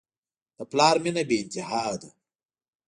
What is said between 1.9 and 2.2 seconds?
ده.